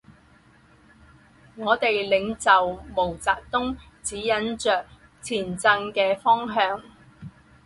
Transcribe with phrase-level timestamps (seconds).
[1.57, 4.87] 我们领袖毛泽东，指引着
[5.21, 6.81] 前进的方向。